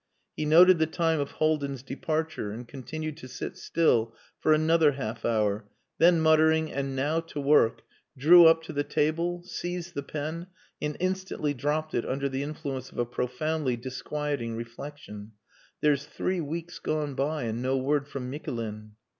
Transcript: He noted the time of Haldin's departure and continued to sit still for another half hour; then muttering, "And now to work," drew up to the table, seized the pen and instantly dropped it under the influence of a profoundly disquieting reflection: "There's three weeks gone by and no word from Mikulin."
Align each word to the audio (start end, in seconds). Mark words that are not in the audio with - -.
He 0.35 0.45
noted 0.45 0.79
the 0.79 0.87
time 0.87 1.19
of 1.19 1.29
Haldin's 1.33 1.83
departure 1.83 2.49
and 2.49 2.67
continued 2.67 3.17
to 3.17 3.27
sit 3.27 3.55
still 3.55 4.15
for 4.39 4.51
another 4.51 4.93
half 4.93 5.23
hour; 5.23 5.69
then 5.99 6.19
muttering, 6.21 6.71
"And 6.71 6.95
now 6.95 7.19
to 7.19 7.39
work," 7.39 7.83
drew 8.17 8.47
up 8.47 8.63
to 8.63 8.73
the 8.73 8.83
table, 8.83 9.43
seized 9.43 9.93
the 9.93 10.01
pen 10.01 10.47
and 10.81 10.97
instantly 10.99 11.53
dropped 11.53 11.93
it 11.93 12.03
under 12.07 12.27
the 12.27 12.41
influence 12.41 12.91
of 12.91 12.97
a 12.97 13.05
profoundly 13.05 13.77
disquieting 13.77 14.55
reflection: 14.55 15.33
"There's 15.81 16.05
three 16.07 16.41
weeks 16.41 16.79
gone 16.79 17.13
by 17.13 17.43
and 17.43 17.61
no 17.61 17.77
word 17.77 18.07
from 18.07 18.31
Mikulin." 18.31 18.93